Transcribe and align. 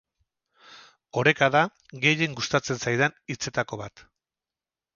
Oreka 1.23 1.49
da 1.57 1.61
gehien 2.07 2.35
gustatzen 2.41 2.81
zaidan 2.87 3.17
hitzetako 3.35 3.83
bat. 3.87 4.05